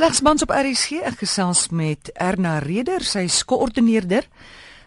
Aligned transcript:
Slegs 0.00 0.22
mans 0.24 0.40
op 0.40 0.52
RSG 0.56 1.02
ek 1.04 1.18
gesels 1.20 1.66
met 1.76 2.08
Erna 2.16 2.54
Reder, 2.64 3.02
sy 3.04 3.26
is 3.28 3.42
koördineerder 3.44 4.24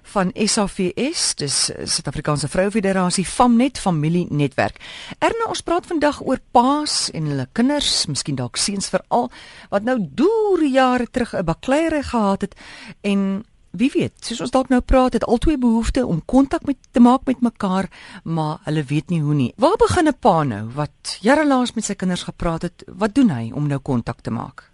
van 0.09 0.31
SAVS, 0.33 1.35
dis 1.37 1.57
Suid-Afrikaanse 1.69 2.49
Vroufederasie 2.49 3.27
Famnet 3.29 3.77
Familie 3.77 4.23
Netwerk. 4.33 4.81
Erna, 5.21 5.51
ons 5.53 5.61
praat 5.61 5.85
vandag 5.85 6.17
oor 6.25 6.41
paas 6.57 7.11
en 7.13 7.29
hulle 7.29 7.45
kinders, 7.53 7.91
miskien 8.09 8.41
dalk 8.41 8.57
seuns 8.57 8.89
veral 8.89 9.29
wat 9.69 9.85
nou 9.85 9.99
deur 10.01 10.65
jare 10.65 11.05
terug 11.05 11.37
'n 11.37 11.45
bakleierery 11.45 12.01
gehad 12.09 12.49
het 12.49 12.57
en 13.05 13.45
wie 13.69 13.91
weet, 13.93 14.17
soos 14.17 14.41
ons 14.41 14.51
dalk 14.51 14.69
nou 14.69 14.81
praat, 14.81 15.13
het 15.13 15.29
albei 15.29 15.57
behoefte 15.57 16.07
om 16.07 16.25
kontak 16.25 16.65
met 16.65 16.77
te 16.91 16.99
maak 16.99 17.21
met 17.25 17.41
mekaar, 17.41 17.85
maar 18.23 18.57
hulle 18.65 18.83
weet 18.83 19.09
nie 19.09 19.21
hoe 19.21 19.33
nie. 19.33 19.53
Waar 19.57 19.77
begin 19.77 20.07
'n 20.07 20.17
pa 20.19 20.43
nou 20.43 20.71
wat 20.73 21.17
jare 21.21 21.45
laas 21.45 21.73
met 21.73 21.85
sy 21.85 21.93
kinders 21.93 22.23
gepraat 22.23 22.61
het? 22.61 22.83
Wat 22.87 23.13
doen 23.13 23.29
hy 23.29 23.51
om 23.53 23.67
nou 23.67 23.79
kontak 23.79 24.21
te 24.21 24.31
maak? 24.31 24.72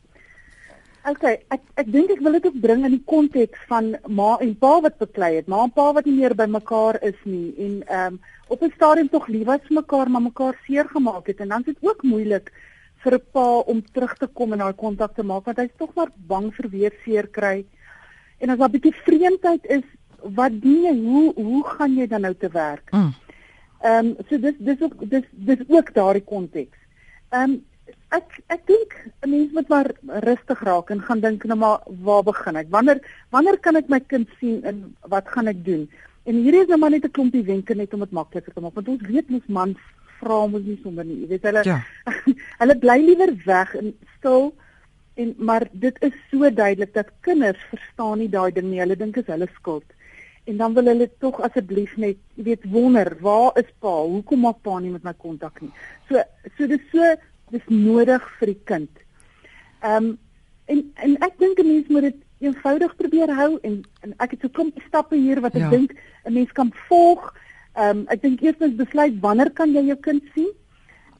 OK, 1.09 1.23
ek 1.25 1.61
ek 1.81 1.87
dink 1.89 2.11
ek 2.13 2.19
wil 2.21 2.35
dit 2.37 2.45
ook 2.45 2.57
bring 2.61 2.83
in 2.85 2.93
die 2.93 3.05
konteks 3.09 3.61
van 3.69 3.95
ma 4.19 4.35
en 4.43 4.51
pa 4.61 4.75
wat 4.85 4.99
beklei 5.01 5.31
het. 5.39 5.47
Ma 5.49 5.63
en 5.65 5.71
pa 5.73 5.87
wat 5.97 6.05
nie 6.05 6.17
meer 6.19 6.35
by 6.37 6.45
mekaar 6.45 6.99
is 7.05 7.17
nie 7.25 7.53
en 7.57 7.79
ehm 7.87 8.13
um, 8.13 8.19
op 8.49 8.63
'n 8.65 8.73
stadium 8.75 9.09
tog 9.09 9.27
lief 9.27 9.45
was 9.45 9.61
vir 9.67 9.77
mekaar, 9.77 10.09
maar 10.09 10.21
mekaar 10.21 10.55
seer 10.65 10.87
gemaak 10.89 11.27
het 11.27 11.39
en 11.39 11.49
dan 11.49 11.59
is 11.65 11.73
dit 11.73 11.89
ook 11.89 12.03
moeilik 12.03 12.51
vir 13.03 13.13
'n 13.13 13.25
pa 13.31 13.47
om 13.73 13.81
terug 13.93 14.13
te 14.17 14.27
kom 14.27 14.53
en 14.53 14.59
daai 14.59 14.73
kontak 14.73 15.15
te 15.15 15.23
maak 15.23 15.45
want 15.45 15.57
hy's 15.57 15.77
tog 15.77 15.93
maar 15.95 16.11
bang 16.27 16.53
vir 16.53 16.69
weer 16.69 16.93
seer 17.03 17.27
kry. 17.27 17.65
En 18.39 18.49
as 18.49 18.57
daar 18.57 18.69
'n 18.69 18.71
bietjie 18.71 18.95
vreemdheid 19.05 19.65
is, 19.65 19.85
wat 20.21 20.61
doen 20.61 20.81
jy? 20.83 20.95
Hoe 21.11 21.33
hoe 21.35 21.63
gaan 21.63 21.95
jy 21.95 22.07
dan 22.07 22.21
nou 22.21 22.33
te 22.33 22.49
werk? 22.49 22.91
Mm. 22.91 23.13
Ehm 23.81 24.05
mm. 24.05 24.09
um, 24.11 24.15
so 24.29 24.37
dis 24.37 24.55
dis 24.57 24.81
ook 24.81 25.09
dis 25.09 25.25
dis 25.31 25.59
ook 25.67 25.93
daardie 25.93 26.23
konteks. 26.23 26.77
Ehm 27.29 27.49
um, 27.49 27.65
ek 28.15 28.39
ek 28.49 28.65
dink 28.67 28.93
'n 29.25 29.29
mens 29.29 29.51
moet 29.53 29.69
maar 29.69 29.91
rustig 30.25 30.61
raak 30.63 30.89
en 30.89 31.01
gaan 31.01 31.19
dink 31.19 31.43
nou 31.43 31.57
maar 31.57 31.79
waar 31.87 32.23
begin 32.23 32.55
ek? 32.55 32.69
Wanneer 32.69 33.01
wanneer 33.29 33.57
kan 33.59 33.75
ek 33.75 33.89
my 33.89 33.99
kind 33.99 34.29
sien 34.39 34.63
en 34.63 34.95
wat 35.01 35.27
gaan 35.27 35.47
ek 35.47 35.65
doen? 35.65 35.89
En 36.25 36.35
hierdie 36.35 36.61
is 36.61 36.67
nou 36.67 36.77
maar 36.77 36.89
net 36.89 37.05
'n 37.05 37.11
klompie 37.11 37.43
wenke 37.43 37.75
net 37.75 37.93
om 37.93 37.99
dit 37.99 38.11
makliker 38.11 38.53
te 38.53 38.61
maak 38.61 38.73
want 38.75 38.87
ons 38.87 39.01
weet 39.01 39.29
mos 39.29 39.47
mans 39.47 39.77
vra 40.19 40.47
mos 40.47 40.63
nie 40.63 40.79
sommer 40.83 41.05
nie. 41.05 41.21
Jy 41.21 41.27
weet 41.27 41.43
hulle 41.43 41.63
ja. 41.63 41.79
hulle 42.61 42.75
bly 42.75 42.97
liewer 42.97 43.33
weg 43.45 43.75
en 43.75 43.93
stil 44.17 44.53
en 45.15 45.35
maar 45.37 45.67
dit 45.71 45.95
is 46.01 46.15
so 46.31 46.49
duidelik 46.49 46.93
dat 46.93 47.13
kinders 47.21 47.63
verstaan 47.69 48.19
nie 48.19 48.29
daai 48.29 48.51
ding 48.51 48.69
nie. 48.71 48.79
Hulle 48.79 48.95
dink 48.95 49.17
is 49.17 49.27
hulle 49.27 49.47
skuld. 49.55 49.85
En 50.49 50.57
dan 50.57 50.73
wil 50.73 50.85
hulle 50.85 51.09
tog 51.19 51.41
asseblief 51.45 51.95
net, 51.97 52.17
weet, 52.33 52.63
wonder, 52.71 53.11
waar 53.21 53.57
is 53.59 53.67
pa? 53.79 53.91
Hoekom 54.01 54.39
maak 54.47 54.61
pa 54.65 54.79
nie 54.79 54.89
met 54.89 55.03
my 55.03 55.13
kontak 55.13 55.61
nie? 55.61 55.69
So 56.09 56.23
so 56.57 56.67
dis 56.67 56.85
so 56.93 57.15
dis 57.51 57.67
nodig 57.67 58.25
vir 58.39 58.53
die 58.53 58.61
kind. 58.63 59.05
Ehm 59.81 59.95
um, 59.95 60.17
en 60.69 60.81
en 60.95 61.15
ek 61.25 61.37
dink 61.41 61.59
'n 61.59 61.67
mens 61.67 61.87
moet 61.87 62.01
dit 62.01 62.17
eenvoudig 62.39 62.95
probeer 62.95 63.31
hou 63.35 63.57
en, 63.61 63.81
en 64.01 64.13
ek 64.19 64.31
het 64.31 64.41
so 64.41 64.49
kom 64.49 64.71
stappe 64.87 65.15
hier 65.15 65.41
wat 65.41 65.55
ek 65.55 65.65
ja. 65.65 65.69
dink 65.69 65.95
'n 66.25 66.33
mens 66.33 66.51
kan 66.51 66.71
volg. 66.87 67.33
Ehm 67.75 67.97
um, 67.97 68.05
ek 68.07 68.21
dink 68.21 68.41
eerstens 68.41 68.75
besluit 68.75 69.19
wanneer 69.21 69.51
kan 69.51 69.73
jy 69.73 69.85
jou 69.87 69.97
kind 69.97 70.23
sien? 70.33 70.51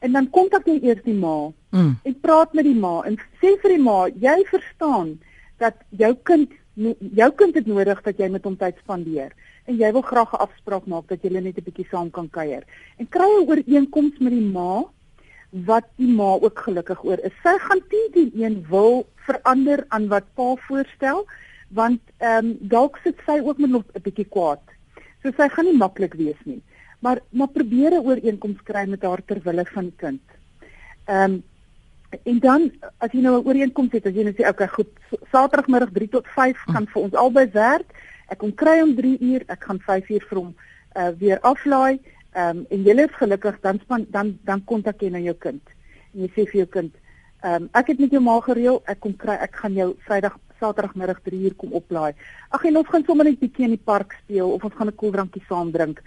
En 0.00 0.12
dan 0.12 0.30
kontak 0.30 0.66
jy 0.66 0.78
eers 0.82 1.02
die 1.04 1.18
ma. 1.18 1.52
Mm. 1.70 1.98
En 2.02 2.20
praat 2.20 2.54
met 2.54 2.64
die 2.64 2.78
ma 2.78 3.02
en 3.04 3.18
sê 3.42 3.56
vir 3.62 3.76
die 3.76 3.82
ma, 3.82 4.06
jy 4.08 4.44
verstaan 4.48 5.18
dat 5.58 5.76
jou 5.90 6.14
kind 6.22 6.50
jou 7.14 7.30
kind 7.36 7.54
het 7.54 7.66
nodig 7.66 8.02
dat 8.02 8.18
jy 8.18 8.28
met 8.28 8.44
hom 8.44 8.56
tyd 8.56 8.78
spandeer 8.80 9.34
en 9.68 9.76
jy 9.76 9.90
wil 9.92 10.02
graag 10.02 10.32
'n 10.32 10.42
afspraak 10.46 10.86
maak 10.86 11.08
dat 11.08 11.22
julle 11.22 11.40
net 11.40 11.58
'n 11.58 11.64
bietjie 11.64 11.86
saam 11.90 12.10
kan 12.10 12.30
kuier. 12.30 12.64
En 12.98 13.08
kry 13.08 13.28
'n 13.28 13.48
ooreenkoms 13.48 14.18
met 14.18 14.32
die 14.32 14.50
ma 14.56 14.84
wat 15.50 15.86
die 15.96 16.08
ma 16.08 16.38
ook 16.38 16.58
gelukkig 16.58 17.04
oor 17.04 17.18
is. 17.26 17.34
Sy 17.42 17.56
gaan 17.58 17.82
teen 17.90 18.30
een 18.34 18.64
wil 18.68 19.06
verander 19.26 19.84
aan 19.88 20.08
wat 20.08 20.24
pa 20.34 20.54
voorstel 20.66 21.26
want 21.68 22.00
ehm 22.18 22.46
um, 22.46 22.56
dalk 22.60 22.98
sit 23.04 23.18
sy 23.26 23.38
ook 23.38 23.58
met 23.58 23.70
nog 23.70 23.84
'n 23.94 24.02
bietjie 24.02 24.26
kwaad. 24.28 24.62
So 25.22 25.30
sy 25.36 25.48
gaan 25.48 25.64
nie 25.64 25.76
maklik 25.76 26.14
wees 26.14 26.40
nie. 26.44 26.62
Maar 27.00 27.20
maar 27.30 27.48
probeer 27.48 27.90
'n 27.94 28.06
ooreenkoms 28.06 28.62
kry 28.62 28.88
met 28.88 29.02
haar 29.02 29.22
ter 29.24 29.40
wille 29.42 29.64
van 29.64 29.84
die 29.84 29.96
kind. 29.96 30.22
Ehm 31.04 31.32
um, 31.32 31.42
en 32.24 32.38
dan 32.38 32.72
as 32.98 33.12
jy 33.12 33.20
nou 33.20 33.40
'n 33.40 33.46
ooreenkoms 33.46 33.92
het, 33.92 34.06
as 34.06 34.14
jy 34.14 34.24
net 34.24 34.38
nou 34.38 34.46
sê 34.46 34.48
okay, 34.48 34.68
goed, 34.68 34.88
Saterdagmiddag 35.32 35.92
3 35.92 36.08
tot 36.08 36.26
5 36.26 36.64
kan 36.72 36.86
vir 36.86 37.02
ons 37.02 37.14
albei 37.14 37.50
werk. 37.52 37.90
Ek 38.28 38.38
kom 38.38 38.54
kry 38.54 38.80
om 38.82 38.94
3 38.94 39.18
uur, 39.20 39.42
ek 39.46 39.64
gaan 39.64 39.80
5 39.80 40.08
uur 40.08 40.24
vir 40.28 40.38
hom 40.38 40.54
uh, 40.96 41.08
weer 41.18 41.40
aflaai. 41.40 42.00
Ehm 42.32 42.58
um, 42.58 42.66
en 42.70 42.82
jy 42.86 42.94
is 43.02 43.14
gelukkig 43.18 43.60
dan 43.60 43.80
span, 43.82 44.06
dan 44.10 44.38
dan 44.44 44.64
kontak 44.64 45.00
jy 45.02 45.10
nou 45.10 45.22
jou 45.22 45.34
kind. 45.34 45.62
En 46.14 46.20
jy 46.20 46.28
sê 46.34 46.44
vir 46.50 46.60
jou 46.60 46.66
kind, 46.66 46.92
ehm 47.42 47.62
um, 47.62 47.68
ek 47.72 47.88
het 47.90 47.98
met 47.98 48.12
jou 48.14 48.22
ma 48.22 48.36
gereël, 48.40 48.82
ek 48.86 49.00
kom 49.00 49.16
kry 49.16 49.34
ek 49.34 49.56
gaan 49.56 49.74
jou 49.74 49.96
Vrydag 50.06 50.38
Saterdagmiddag 50.60 51.22
3 51.24 51.40
uur 51.48 51.54
kom 51.56 51.72
oplaai. 51.72 52.12
Ag 52.50 52.64
en 52.64 52.76
ons 52.76 52.88
gaan 52.88 53.04
sommer 53.04 53.24
net 53.24 53.40
bietjie 53.40 53.64
in 53.64 53.74
die 53.74 53.86
park 53.92 54.14
speel 54.22 54.52
of 54.52 54.64
ons 54.64 54.74
gaan 54.74 54.88
'n 54.88 55.00
koeldrankie 55.02 55.42
saam 55.48 55.72
drink. 55.72 56.02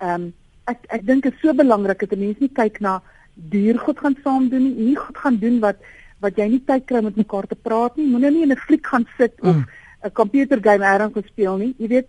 Ehm 0.00 0.14
um, 0.14 0.32
ek 0.64 0.86
ek 0.88 1.06
dink 1.06 1.22
dit 1.22 1.34
is 1.34 1.40
so 1.40 1.52
belangrik 1.52 2.00
dat 2.00 2.12
'n 2.12 2.24
mens 2.24 2.38
nie 2.40 2.52
kyk 2.60 2.80
na 2.80 3.02
duur 3.34 3.78
goed 3.78 3.98
gaan 3.98 4.16
saam 4.24 4.48
doen 4.48 4.62
nie, 4.62 4.84
nie 4.90 4.96
goed 4.96 5.18
gaan 5.18 5.36
doen 5.36 5.60
wat 5.60 5.76
wat 6.20 6.36
jy 6.36 6.48
nie 6.48 6.64
tyd 6.64 6.86
kry 6.86 6.98
om 6.98 7.04
met 7.04 7.16
mekaar 7.16 7.46
te 7.46 7.54
praat 7.54 7.96
nie. 7.96 8.06
Moenie 8.06 8.30
nie 8.30 8.42
in 8.42 8.52
'n 8.52 8.56
fliek 8.66 8.86
gaan 8.86 9.06
sit 9.18 9.34
of 9.42 9.56
mm. 9.56 9.66
'n 10.04 10.12
computer 10.12 10.58
game 10.62 10.84
ergens 10.84 11.26
speel 11.26 11.56
nie. 11.56 11.74
Jy 11.78 11.88
weet 11.88 12.08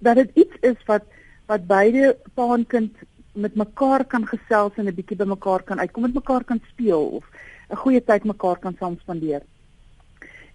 dat 0.00 0.16
dit 0.16 0.30
iets 0.34 0.56
is 0.60 0.76
wat 0.86 1.02
wat 1.46 1.66
beide 1.66 2.16
pa 2.34 2.54
en 2.54 2.66
kind 2.66 3.04
met 3.36 3.54
mekaar 3.54 4.04
kan 4.04 4.26
gesels 4.26 4.76
en 4.76 4.86
'n 4.86 4.94
bietjie 4.94 5.16
by 5.16 5.24
mekaar 5.24 5.62
kan 5.62 5.78
uitkom 5.78 6.02
met 6.02 6.14
mekaar 6.14 6.44
kan 6.44 6.60
speel 6.72 7.06
of 7.18 7.24
'n 7.70 7.76
goeie 7.76 8.04
tyd 8.04 8.24
mekaar 8.24 8.58
kan 8.58 8.76
saam 8.78 8.96
spandeer. 9.00 9.42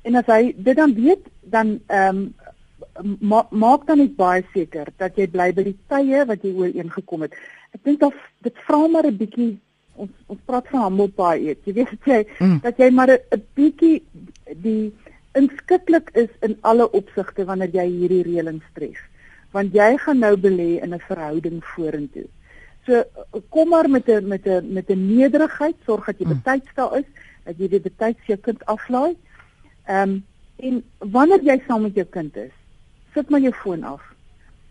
En 0.02 0.16
as 0.16 0.26
hy 0.26 0.54
dit 0.58 0.76
dan 0.76 0.94
weet, 0.94 1.24
dan 1.42 1.80
ehm 1.88 2.18
um, 2.18 2.34
ma 3.20 3.48
maak 3.50 3.86
dan 3.88 3.98
net 3.98 4.16
baie 4.16 4.44
seker 4.54 4.88
dat 4.98 5.16
jy 5.16 5.28
bly 5.28 5.52
by 5.54 5.64
die 5.64 5.78
tye 5.88 6.26
wat 6.26 6.44
jy 6.44 6.54
ooreengekom 6.54 7.22
het. 7.22 7.34
Ek 7.72 7.84
dink 7.84 8.00
dat 8.00 8.14
dit 8.42 8.58
vra 8.68 8.88
maar 8.88 9.06
'n 9.06 9.18
bietjie 9.18 9.60
ons 9.96 10.12
ons 10.28 10.40
praat 10.46 10.68
van 10.68 10.84
humble 10.84 11.08
pie 11.08 11.48
eet. 11.48 11.60
Jy 11.66 11.74
weet 11.74 12.06
jy 12.06 12.26
mm. 12.40 12.60
dat 12.62 12.78
jy 12.78 12.90
maar 12.90 13.10
'n 13.10 13.44
bietjie 13.54 14.04
die 14.56 14.94
inskikkelik 15.34 16.10
is 16.14 16.30
in 16.42 16.58
alle 16.62 16.92
opsigte 16.92 17.46
wanneer 17.46 17.70
jy 17.70 17.88
hierdie 17.88 18.24
reëlings 18.24 18.66
tref 18.74 19.11
want 19.52 19.74
jy 19.74 19.98
gaan 19.98 20.20
nou 20.20 20.36
belê 20.38 20.82
in 20.84 20.94
'n 20.94 21.00
verhouding 21.08 21.64
vorentoe. 21.64 22.28
So 22.86 23.04
kom 23.50 23.70
maar 23.70 23.90
met 23.90 24.08
'n 24.10 24.28
met 24.28 24.46
'n 24.46 24.74
met 24.74 24.90
'n 24.90 25.16
nederigheid, 25.18 25.76
sorg 25.86 26.06
dat 26.06 26.18
jy 26.20 26.26
mm. 26.26 26.42
betyds 26.42 26.74
daar 26.76 26.98
is, 26.98 27.10
dat 27.44 27.58
jy 27.58 27.68
dit 27.68 27.84
betyds 27.84 28.26
jou 28.26 28.38
kind 28.38 28.66
aflaai. 28.66 29.18
Ehm 29.86 30.10
um, 30.10 30.26
en 30.56 30.84
wanneer 30.98 31.42
jy 31.44 31.62
saam 31.68 31.82
met 31.82 31.96
jou 31.96 32.06
kind 32.06 32.36
is, 32.38 32.52
sit 33.14 33.30
maar 33.30 33.40
jou 33.40 33.54
foon 33.54 33.84
af. 33.84 34.02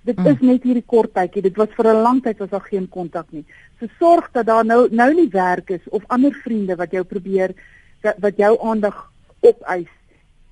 Dit 0.03 0.17
mm. 0.17 0.27
is 0.27 0.41
net 0.41 0.63
hierdie 0.63 0.87
kort 0.87 1.13
tydjie. 1.15 1.43
Dit 1.43 1.57
was 1.57 1.69
vir 1.77 1.87
'n 1.87 2.03
lang 2.03 2.23
tyd 2.23 2.39
was 2.39 2.51
daar 2.51 2.67
geen 2.71 2.89
kontak 2.89 3.27
nie. 3.31 3.45
So 3.79 3.87
sorg 3.99 4.31
dat 4.33 4.47
daar 4.47 4.65
nou 4.65 4.89
nou 4.91 5.15
nie 5.15 5.29
werk 5.29 5.71
is 5.71 5.89
of 5.89 6.03
ander 6.07 6.33
vriende 6.33 6.77
wat 6.77 6.91
jou 6.91 7.05
probeer 7.05 7.55
wat 8.01 8.37
jou 8.37 8.59
aandag 8.63 9.13
opeis 9.41 9.89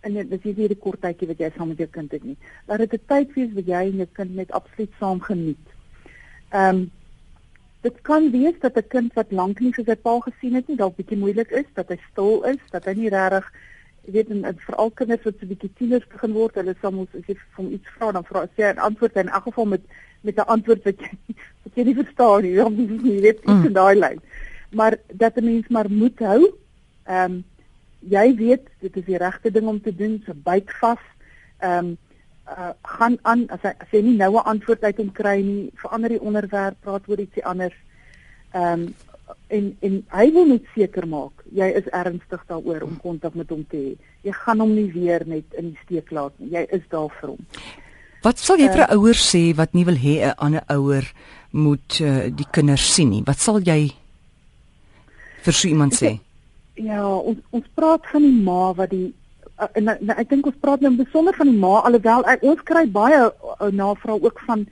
en 0.09 0.29
dit 0.33 0.47
is 0.51 0.57
hierdie 0.57 0.83
kort 0.85 1.01
tydjie 1.05 1.29
wat 1.31 1.41
jy 1.43 1.51
saam 1.55 1.73
met 1.73 1.81
jou 1.83 1.89
kind 1.95 2.13
het 2.17 2.25
nie. 2.25 2.37
Laat 2.67 2.85
dit 2.85 2.95
'n 2.99 3.09
tyd 3.13 3.35
wees 3.35 3.53
wat 3.55 3.67
jy 3.67 3.83
en 3.91 4.03
jou 4.03 4.09
kind 4.21 4.35
net 4.35 4.53
absoluut 4.53 4.93
saam 4.99 5.21
geniet. 5.21 5.67
Ehm 6.51 6.77
um, 6.77 6.91
dit 7.87 8.01
kan 8.03 8.31
wees 8.31 8.59
dat 8.61 8.77
'n 8.77 8.89
kind 8.89 9.15
wat 9.15 9.33
lank 9.33 9.61
nie 9.61 9.73
vir 9.73 9.85
sy 9.85 9.95
pa 9.95 10.19
gesien 10.21 10.55
het 10.55 10.69
nie, 10.69 10.77
dalk 10.77 10.97
bietjie 10.97 11.19
moeilik 11.19 11.51
is, 11.51 11.69
dat 11.75 11.89
hy 11.89 11.99
stil 12.11 12.43
is, 12.45 12.63
dat 12.71 12.85
hy 12.85 12.95
nie 12.95 13.09
regtig 13.09 13.53
jy 14.09 14.13
weet 14.13 14.31
en, 14.33 14.45
en 14.45 14.61
veral 14.65 14.91
kinders 14.91 15.25
wat 15.25 15.35
so 15.41 15.47
bietjie 15.47 15.71
tieners 15.79 16.07
begin 16.13 16.33
word, 16.33 16.55
hulle 16.55 16.75
sal 16.81 16.93
mos 16.97 17.15
as 17.19 17.27
jy 17.29 17.37
van 17.57 17.73
iets 17.77 17.97
vra 17.97 18.13
dan 18.13 18.25
vra 18.25 18.47
sê 18.57 18.73
'n 18.73 18.85
antwoord 18.89 19.17
in 19.17 19.29
elk 19.29 19.45
geval 19.45 19.67
met 19.75 19.85
met 20.23 20.37
'n 20.37 20.51
antwoord 20.55 20.85
wat 20.85 21.01
jy 21.05 21.11
wat 21.65 21.75
jy 21.75 21.85
nie 21.85 21.99
verstaan 22.01 22.43
nie, 22.43 22.57
dan 22.57 22.75
jy 23.11 23.21
weet 23.21 23.45
iets 23.45 23.53
mm. 23.53 23.67
in 23.67 23.73
daai 23.73 23.95
lyn. 23.95 24.21
Maar 24.73 24.97
dat 25.13 25.37
'n 25.37 25.45
mens 25.45 25.69
maar 25.69 25.91
moet 25.91 26.19
hou. 26.19 26.43
Ehm 27.05 27.33
um, 27.33 27.45
jy 28.11 28.27
weet 28.37 28.69
dit 28.81 28.97
is 28.97 29.05
die 29.05 29.21
regte 29.21 29.51
ding 29.51 29.67
om 29.69 29.81
te 29.83 29.95
doen, 29.95 30.23
so 30.27 30.35
byt 30.35 30.71
vas. 30.81 31.03
Ehm 31.61 31.79
um, 31.79 31.97
uh, 32.49 32.73
gaan 32.83 33.19
aan 33.23 33.45
as 33.53 33.61
hy 33.63 33.75
as 33.77 33.91
jy 33.93 34.03
nie 34.03 34.17
nou 34.17 34.33
'n 34.37 34.49
antwoord 34.53 34.85
uit 34.85 34.97
hom 34.97 35.13
kry 35.13 35.37
nie, 35.43 35.71
verander 35.83 36.09
die 36.09 36.21
onderwerp, 36.21 36.77
praat 36.81 37.09
oor 37.09 37.21
ietsie 37.21 37.45
anders. 37.45 37.77
Ehm 38.53 38.89
um, 38.89 38.95
en 39.49 39.77
en 39.81 39.99
hy 40.09 40.27
wil 40.33 40.47
net 40.47 40.65
seker 40.75 41.07
maak 41.07 41.45
jy 41.53 41.69
is 41.81 41.89
ernstig 41.97 42.45
daaroor 42.49 42.83
om 42.87 42.97
kontak 43.03 43.35
met 43.35 43.51
hom 43.51 43.65
te 43.69 43.77
hê. 43.77 43.93
Jy 44.23 44.33
gaan 44.33 44.61
hom 44.61 44.75
nie 44.75 44.89
weer 44.93 45.25
net 45.27 45.45
in 45.61 45.73
die 45.73 45.81
steek 45.85 46.11
laat 46.11 46.33
nie. 46.39 46.53
Jy 46.53 46.67
is 46.71 46.85
daar 46.89 47.13
vir 47.21 47.29
hom. 47.35 47.43
Wat 48.23 48.39
sal 48.39 48.59
jy 48.59 48.69
vir 48.73 48.85
uh, 48.85 48.95
ouer 48.97 49.15
sê 49.15 49.55
wat 49.57 49.75
nie 49.75 49.85
wil 49.85 49.97
hê 49.97 50.15
'n 50.27 50.35
ander 50.37 50.65
ouer 50.69 51.13
moet 51.51 52.01
uh, 52.01 52.29
die 52.31 52.49
kinders 52.51 52.95
sien 52.95 53.11
nie? 53.11 53.23
Wat 53.27 53.39
sal 53.39 53.61
jy 53.61 53.93
vir 55.43 55.55
so 55.55 55.69
iemand 55.69 55.95
sê? 55.95 56.19
Ja, 56.79 57.03
ons 57.03 57.39
ons 57.51 57.71
praat 57.75 58.05
van 58.13 58.23
die 58.23 58.43
ma 58.47 58.73
wat 58.79 58.93
die 58.95 59.09
uh, 59.59 59.67
en, 59.75 59.89
en 59.91 60.13
ek 60.15 60.29
dink 60.31 60.47
ons 60.47 60.61
praat 60.63 60.85
nou 60.85 60.93
besonder 60.99 61.35
van 61.35 61.51
die 61.51 61.59
ma 61.59 61.81
alhoewel 61.89 62.27
ek, 62.31 62.45
ons 62.47 62.63
kry 62.69 62.85
baie 62.95 63.25
uh, 63.25 63.71
navrae 63.75 64.19
ook 64.23 64.39
van 64.47 64.67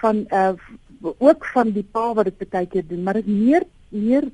van 0.00 0.24
uh 0.30 0.54
ook 1.18 1.46
van 1.50 1.72
die 1.74 1.82
pa 1.82 2.12
wat 2.14 2.28
dit 2.30 2.50
baie 2.50 2.66
keer 2.70 2.84
doen, 2.86 3.02
maar 3.02 3.16
dit 3.18 3.26
meer 3.26 3.64
meer 3.90 4.28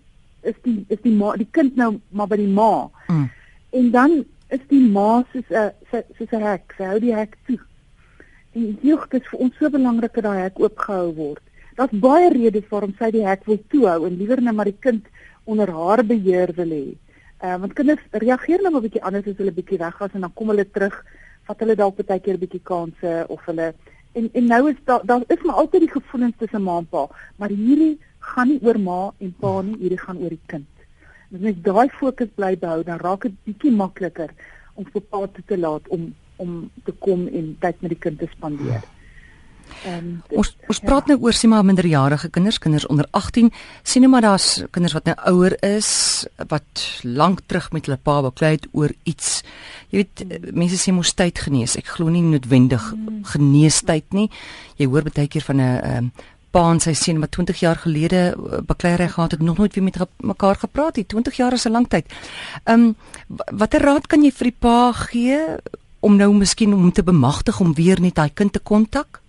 is 0.45 0.57
die 0.67 0.85
is 0.93 1.01
die 1.03 1.15
ma 1.17 1.33
die 1.41 1.49
kind 1.59 1.77
nou 1.81 1.95
maar 2.13 2.29
by 2.29 2.37
die 2.37 2.51
ma. 2.59 2.89
Mm. 3.09 3.25
En 3.81 3.91
dan 3.95 4.17
is 4.55 4.61
die 4.69 4.83
ma 4.85 5.25
soos 5.33 5.49
'n 5.49 5.73
soos 5.91 6.33
'n 6.33 6.43
hek, 6.45 6.75
sy 6.77 6.85
hou 6.85 6.99
die 7.01 7.15
hek 7.15 7.37
toe. 7.47 7.59
En 8.53 8.79
jeug 8.83 9.09
dit 9.09 9.25
vir 9.31 9.41
ons 9.41 9.57
so 9.59 9.71
belangrik 9.71 10.15
dat 10.15 10.25
daai 10.25 10.43
hek 10.43 10.61
oopgehou 10.61 11.15
word. 11.15 11.43
Daar's 11.77 12.01
baie 12.01 12.31
redes 12.31 12.69
waarom 12.69 12.95
sy 12.99 13.11
die 13.11 13.27
hek 13.27 13.45
wil 13.47 13.59
toehou 13.69 14.07
en 14.07 14.17
liewer 14.17 14.43
net 14.43 14.55
maar 14.55 14.71
die 14.71 14.81
kind 14.81 15.07
onder 15.45 15.71
haar 15.71 16.05
beheer 16.05 16.53
wil 16.55 16.69
hê. 16.69 16.97
Uh, 17.39 17.55
want 17.63 17.73
kinders 17.79 18.03
reageer 18.11 18.63
nou 18.63 18.73
'n 18.75 18.83
bietjie 18.83 19.03
anders 19.03 19.27
as 19.27 19.37
hulle 19.39 19.53
bietjie 19.55 19.79
weg 19.79 19.99
was 19.99 20.15
en 20.15 20.21
dan 20.27 20.35
kom 20.35 20.49
hulle 20.51 20.65
terug, 20.71 21.05
vat 21.47 21.61
hulle 21.63 21.77
dalk 21.79 21.97
baie 21.97 22.21
keer 22.21 22.35
'n 22.35 22.45
bietjie 22.45 22.65
kansse 22.71 23.25
of 23.29 23.45
hulle 23.47 23.75
en 24.19 24.29
en 24.33 24.45
nou 24.47 24.63
is 24.71 24.77
daar 24.85 25.07
daar 25.07 25.23
is 25.27 25.43
maar 25.45 25.61
altyd 25.63 25.87
die 25.87 25.91
gevoelens 25.91 26.37
tussen 26.39 26.63
ma 26.63 26.79
en 26.79 26.87
pa, 26.87 27.07
maar 27.37 27.49
hierdie 27.49 27.99
gaan 28.19 28.49
nie 28.49 28.61
oor 28.63 28.79
ma 28.79 29.01
en 29.19 29.35
pa 29.41 29.63
nie, 29.63 29.77
hierdie 29.83 30.03
gaan 30.05 30.19
oor 30.19 30.35
die 30.35 30.47
kind. 30.47 30.67
As 31.33 31.41
mens 31.41 31.63
daai 31.63 31.89
fokus 32.01 32.31
bly 32.35 32.57
behou, 32.57 32.83
dan 32.85 32.99
raak 32.99 33.23
dit 33.23 33.35
bietjie 33.45 33.73
makliker 33.73 34.31
om 34.75 34.85
vir 34.93 35.03
pa 35.03 35.27
te, 35.27 35.43
te 35.47 35.59
laat 35.59 35.89
om 35.89 36.15
om 36.37 36.71
te 36.85 36.93
kom 37.05 37.27
en 37.27 37.57
tyd 37.61 37.81
met 37.83 37.91
die 37.91 37.99
kind 37.99 38.19
te 38.19 38.27
spandeer. 38.31 38.83
Um, 39.87 40.23
dit, 40.29 40.39
ons 40.39 40.51
ons 40.69 40.81
praat 40.85 41.07
ja. 41.07 41.15
nou 41.15 41.27
oor 41.27 41.37
sien 41.37 41.51
maar 41.51 41.65
minderjarige 41.65 42.29
kinders, 42.35 42.59
kinders 42.59 42.87
onder 42.87 43.07
18. 43.11 43.53
Sien 43.83 44.05
nou 44.05 44.13
maar 44.13 44.27
daar's 44.27 44.65
kinders 44.71 44.97
wat 44.97 45.05
nou 45.05 45.17
ouer 45.33 45.57
is 45.65 45.91
wat 46.49 46.87
lank 47.03 47.45
terug 47.47 47.71
met 47.73 47.87
hulle 47.87 47.99
pa 48.03 48.21
beklei 48.23 48.57
het 48.57 48.67
oor 48.73 48.95
iets. 49.03 49.43
Jy 49.91 50.03
weet 50.03 50.25
hmm. 50.25 50.49
mense 50.59 50.81
sê 50.81 50.95
mos 50.95 51.15
tyd 51.15 51.39
genees. 51.39 51.77
Ek 51.81 51.95
glo 51.97 52.13
nie 52.13 52.25
noodwendig 52.25 52.91
hmm. 52.91 53.23
geneestyd 53.35 54.13
nie. 54.13 54.29
Jy 54.77 54.91
hoor 54.91 55.09
baie 55.09 55.29
keer 55.29 55.47
van 55.47 55.61
'n 55.61 55.97
um, 55.97 56.11
pa 56.51 56.65
en 56.73 56.81
sy 56.81 56.95
seun 56.97 57.21
wat 57.23 57.35
20 57.37 57.61
jaar 57.61 57.77
gelede 57.77 58.21
eh, 58.33 58.61
bakleierery 58.67 59.09
gehad 59.13 59.35
het, 59.37 59.43
nog 59.43 59.59
nooit 59.59 59.75
weer 59.75 59.85
met 59.85 59.99
mekaar 60.17 60.57
gepraat 60.57 60.97
het. 60.97 61.09
20 61.09 61.37
jaar 61.37 61.53
is 61.53 61.67
'n 61.67 61.73
lang 61.73 61.89
tyd. 61.89 62.07
Ehm 62.65 62.81
um, 62.81 62.97
watter 63.59 63.83
raad 63.83 64.07
kan 64.07 64.23
jy 64.23 64.33
vir 64.33 64.51
die 64.51 64.59
pa 64.59 64.93
gee 64.93 65.39
om 66.01 66.17
nou 66.17 66.33
miskien 66.35 66.75
om 66.75 66.93
te 66.93 67.03
bemagtig 67.03 67.61
om 67.61 67.75
weer 67.75 68.01
net 68.01 68.15
daai 68.15 68.31
kind 68.35 68.53
te 68.53 68.59
kontak? 68.59 69.21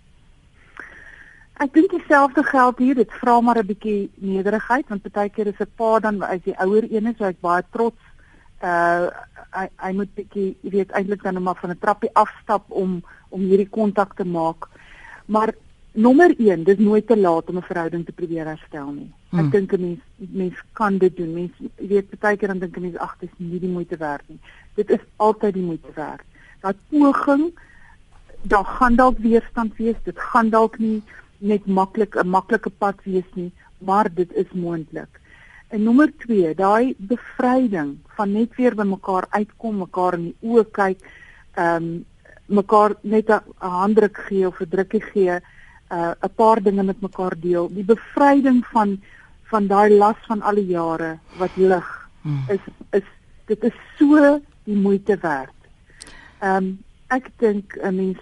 Ek 1.60 1.74
dink 1.76 1.90
dieselfde 1.92 2.42
geld 2.42 2.78
hier. 2.78 2.94
Dit 2.94 3.12
vra 3.20 3.40
maar 3.40 3.58
'n 3.58 3.66
bietjie 3.66 4.10
nederigheid 4.14 4.88
want 4.88 5.12
baie 5.12 5.28
keer 5.28 5.46
is 5.46 5.60
'n 5.60 5.72
pa 5.76 5.98
dan 6.00 6.22
as 6.22 6.40
die 6.44 6.56
ouer 6.56 6.84
een 6.90 7.06
is, 7.06 7.16
so 7.18 7.24
ek 7.24 7.40
baie 7.40 7.62
trots 7.70 8.00
uh 8.62 9.08
hy 9.56 9.66
hy 9.76 9.92
moet 9.92 10.14
bietjie 10.14 10.56
jy 10.62 10.70
weet 10.70 10.90
eintlik 10.92 11.22
dan 11.22 11.34
net 11.34 11.42
maar 11.42 11.60
van 11.60 11.70
'n 11.70 11.78
trappie 11.80 12.10
afstap 12.14 12.64
om 12.68 13.02
om 13.28 13.40
hierdie 13.40 13.68
kontak 13.68 14.14
te 14.14 14.24
maak. 14.24 14.68
Maar 15.26 15.54
nommer 15.92 16.34
1, 16.38 16.64
dis 16.64 16.78
nooit 16.78 17.06
te 17.06 17.16
laat 17.16 17.48
om 17.48 17.56
'n 17.56 17.62
verhouding 17.62 18.04
te 18.06 18.12
probeer 18.12 18.46
herstel 18.46 18.92
nie. 18.92 19.12
Hmm. 19.30 19.38
Ek 19.38 19.52
dink 19.52 19.72
'n 19.72 19.80
mens 19.80 20.00
mens 20.16 20.62
kan 20.72 20.98
dit 20.98 21.16
doen. 21.16 21.34
Mens 21.34 21.52
weet 21.76 22.20
baie 22.20 22.36
keer 22.36 22.48
dan 22.48 22.58
dink 22.58 22.76
'n 22.76 22.80
mens 22.80 22.96
ag, 22.96 23.16
dis 23.20 23.30
nie 23.36 23.60
die 23.60 23.68
moeite 23.76 23.96
werd 23.96 24.28
nie. 24.28 24.40
Dit 24.74 24.90
is 24.90 25.04
altyd 25.16 25.54
die 25.54 25.62
moeite 25.62 25.92
werd. 25.94 26.24
Dat 26.60 26.76
poging 26.88 27.52
daar 28.42 28.64
gaan 28.64 28.96
dalk 28.96 29.18
weerstand 29.18 29.76
wees. 29.76 29.96
Dit 30.02 30.18
gaan 30.18 30.48
dalk 30.48 30.78
nie 30.78 31.02
net 31.40 31.66
maklik 31.66 32.16
'n 32.16 32.28
maklike 32.28 32.70
pad 32.70 32.96
wees 33.04 33.28
nie, 33.34 33.52
maar 33.78 34.08
dit 34.14 34.32
is 34.32 34.50
moontlik. 34.52 35.20
En 35.68 35.82
nommer 35.82 36.12
2, 36.18 36.54
daai 36.54 36.94
bevryding 36.98 37.98
van 38.16 38.32
net 38.32 38.56
weer 38.56 38.74
by 38.74 38.82
mekaar 38.82 39.26
uitkom, 39.30 39.76
mekaar 39.78 40.14
in 40.14 40.24
die 40.24 40.36
oë 40.42 40.64
kyk, 40.72 40.98
ehm 41.54 41.76
um, 41.76 42.04
mekaar 42.50 42.96
net 43.02 43.30
'n 43.30 43.42
handdruk 43.58 44.16
gee 44.26 44.46
of 44.46 44.60
'n 44.60 44.68
drukkie 44.68 45.02
gee 45.12 45.40
uh 45.90 46.12
'n 46.22 46.34
paar 46.34 46.62
dinge 46.62 46.82
met 46.82 47.00
mekaar 47.00 47.34
deel. 47.40 47.68
Die 47.68 47.84
bevryding 47.84 48.66
van 48.66 49.00
van 49.50 49.66
daai 49.66 49.90
las 49.90 50.16
van 50.26 50.42
al 50.42 50.54
die 50.54 50.66
jare 50.66 51.18
wat 51.38 51.56
lig 51.56 51.88
hmm. 52.22 52.44
is 52.48 52.64
is 52.90 53.08
dit 53.46 53.64
is 53.64 53.78
so 53.98 54.40
die 54.64 54.76
moeite 54.76 55.16
werd. 55.22 55.58
Ehm 56.40 56.56
um, 56.56 56.78
ek 57.08 57.30
dink 57.36 57.76
'n 57.82 57.94
mens 57.94 58.18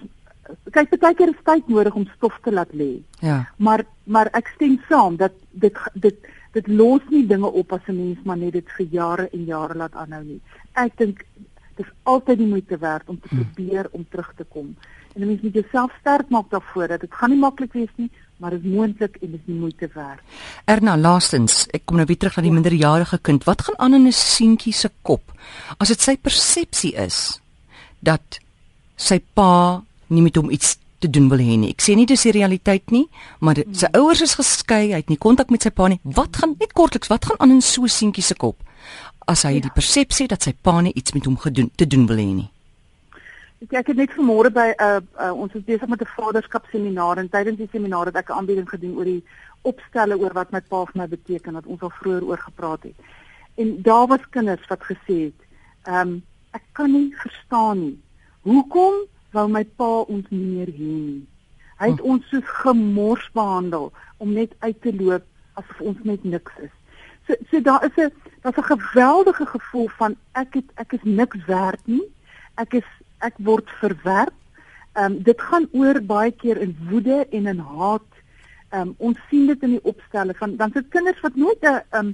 kyk 0.70 0.98
baie 1.00 1.14
keer 1.14 1.28
is 1.28 1.44
tyd 1.44 1.68
nodig 1.68 1.94
om 1.94 2.06
stof 2.16 2.38
te 2.42 2.52
laat 2.52 2.72
lê. 2.72 3.02
Ja. 3.20 3.44
Maar 3.56 3.84
maar 4.04 4.30
ek 4.32 4.52
stem 4.54 4.78
saam 4.88 5.16
dat 5.16 5.32
dit 5.50 5.76
dit 5.94 6.28
dit 6.52 6.68
los 6.68 7.02
nie 7.10 7.26
dinge 7.26 7.50
op 7.50 7.72
as 7.72 7.88
'n 7.88 7.96
mens 7.96 8.18
maar 8.24 8.36
net 8.36 8.52
dit 8.52 8.68
vir 8.76 8.86
jare 8.90 9.28
en 9.32 9.44
jare 9.44 9.74
laat 9.74 9.94
aanhou 9.94 10.24
nie. 10.24 10.40
Ek 10.72 10.96
dink 10.96 11.24
dit 11.76 11.86
is 11.86 11.92
altyd 12.02 12.38
die 12.38 12.46
moeite 12.46 12.78
werd 12.78 13.08
om 13.08 13.20
te 13.20 13.28
hmm. 13.28 13.38
probeer 13.38 13.88
om 13.92 14.06
terug 14.10 14.32
te 14.36 14.44
kom 14.44 14.76
en 15.18 15.24
'n 15.24 15.26
mens 15.26 15.40
moet 15.40 15.54
jouself 15.54 15.92
sterk 16.00 16.28
maak 16.28 16.50
daarvoor 16.50 16.88
dat 16.88 17.00
dit 17.00 17.14
gaan 17.14 17.30
nie 17.30 17.38
maklik 17.38 17.72
wees 17.72 17.94
nie, 17.96 18.10
maar 18.36 18.50
dit 18.50 18.64
is 18.64 18.70
moontlik 18.70 19.16
en 19.20 19.30
dit 19.30 19.40
is 19.40 19.46
nie 19.46 19.58
moeite 19.58 19.88
werd. 19.92 20.20
Erna, 20.64 20.96
laastens, 20.96 21.66
ek 21.70 21.82
kom 21.84 21.96
nou 21.96 22.06
weer 22.06 22.16
terug 22.16 22.36
na 22.36 22.42
die 22.42 22.50
ja. 22.50 22.60
minderjarige 22.60 23.18
kind. 23.18 23.44
Wat 23.44 23.62
gaan 23.62 23.78
aan 23.78 23.94
in 23.94 24.06
'n 24.06 24.12
seentjie 24.12 24.72
se 24.72 24.90
kop 25.02 25.32
as 25.78 25.88
dit 25.88 26.00
sy 26.00 26.16
persepsie 26.16 26.94
is 26.94 27.40
dat 27.98 28.40
sy 28.96 29.20
pa 29.34 29.82
nie 30.08 30.22
met 30.22 30.36
hom 30.36 30.50
iets 30.50 30.76
te 30.98 31.10
doen 31.10 31.28
wil 31.28 31.38
hê 31.38 31.56
nie. 31.56 31.70
Ek 31.70 31.82
sê 31.82 31.94
nie 31.94 32.06
dis 32.06 32.22
die 32.22 32.32
realiteit 32.34 32.90
nie, 32.90 33.06
maar 33.40 33.54
dit, 33.54 33.68
sy 33.76 33.86
hmm. 33.86 34.00
ouers 34.00 34.22
is 34.22 34.34
geskei, 34.34 34.90
hy 34.90 35.02
het 35.02 35.08
nie 35.12 35.18
kontak 35.18 35.50
met 35.50 35.62
sy 35.62 35.70
pa 35.70 35.88
nie. 35.88 36.00
Wat 36.02 36.36
gaan 36.36 36.56
net 36.58 36.72
kortliks, 36.72 37.10
wat 37.12 37.24
gaan 37.24 37.38
aan 37.38 37.58
in 37.58 37.62
so 37.62 37.86
seentjie 37.86 38.24
se 38.24 38.34
kop 38.34 38.58
as 39.28 39.44
hy 39.44 39.58
ja. 39.58 39.64
die 39.66 39.74
persepsie 39.74 40.28
dat 40.30 40.46
sy 40.46 40.54
pa 40.54 40.78
nie 40.84 40.94
iets 40.96 41.12
met 41.16 41.26
hom 41.28 41.36
gedoen 41.40 41.68
te 41.76 41.86
doen 41.86 42.06
wil 42.08 42.20
hê 42.20 42.30
nie? 42.32 42.48
Ek 43.66 43.74
ek 43.80 43.90
het 43.92 43.98
net 43.98 44.14
vanmôre 44.14 44.50
by 44.54 44.68
uh, 44.70 44.88
uh, 45.18 45.32
ons 45.34 45.54
is 45.58 45.66
besig 45.66 45.90
met 45.90 46.02
'n 46.02 46.14
vaderskap 46.14 46.64
seminar 46.72 47.18
en 47.18 47.28
tydens 47.28 47.58
die 47.58 47.68
seminar 47.72 48.06
het 48.06 48.16
ek 48.16 48.30
'n 48.30 48.38
aanbieding 48.38 48.68
gedoen 48.70 48.96
oor 48.96 49.04
die 49.04 49.22
opstelle 49.62 50.16
oor 50.16 50.32
wat 50.32 50.52
my 50.52 50.60
pa 50.60 50.84
vir 50.84 51.00
my 51.02 51.06
beteken 51.06 51.58
wat 51.58 51.66
ons 51.66 51.82
al 51.82 51.92
vroeër 52.00 52.24
oor 52.24 52.38
gepraat 52.38 52.82
het. 52.82 52.96
En 53.56 53.82
daar 53.82 54.06
was 54.06 54.30
kinders 54.30 54.66
wat 54.68 54.82
gesê 54.82 55.16
het, 55.28 55.40
ehm 55.84 56.08
um, 56.08 56.22
ek 56.52 56.64
kan 56.72 56.92
nie 56.92 57.12
verstaan 57.18 57.78
nie. 57.80 57.98
Hoekom 58.42 58.94
wou 59.32 59.48
my 59.48 59.64
pa 59.64 59.90
ons 60.08 60.26
nie 60.30 60.44
meer 60.44 60.70
hê 60.72 60.92
nie? 61.08 61.26
Hy 61.78 61.90
het 61.92 62.00
hm. 62.00 62.10
ons 62.10 62.28
so 62.30 62.40
gemors 62.62 63.26
behandel 63.36 63.92
om 64.18 64.32
net 64.32 64.54
uit 64.64 64.80
te 64.82 64.92
loop 64.94 65.24
asof 65.58 65.80
ons 65.80 66.02
net 66.04 66.24
niks 66.24 66.62
is. 66.62 66.74
So 67.26 67.36
so 67.50 67.60
daar 67.60 67.84
is 67.84 67.96
'n 67.96 68.12
daar's 68.42 68.58
'n 68.58 68.70
geweldige 68.74 69.46
gevoel 69.46 69.88
van 69.88 70.16
ek 70.32 70.54
het 70.54 70.68
ek 70.74 70.92
is 70.92 71.04
niks 71.04 71.44
werd 71.46 71.86
nie. 71.86 72.06
Ek 72.56 72.74
is 72.74 72.88
ek 73.18 73.34
word 73.38 73.68
verwerp. 73.80 74.34
Ehm 74.92 75.04
um, 75.12 75.22
dit 75.22 75.40
gaan 75.40 75.68
oor 75.72 76.02
baie 76.02 76.32
keer 76.32 76.56
in 76.56 76.76
woede 76.90 77.26
en 77.30 77.46
in 77.46 77.58
haat. 77.58 78.10
Ehm 78.70 78.80
um, 78.80 78.94
ons 78.98 79.18
sien 79.30 79.46
dit 79.46 79.62
in 79.62 79.70
die 79.70 79.84
opstelle 79.84 80.34
van 80.34 80.56
dan 80.56 80.72
se 80.72 80.82
kinders 80.88 81.20
wat 81.20 81.34
nooit 81.34 81.62
'n 81.62 81.82
ehm 81.90 82.12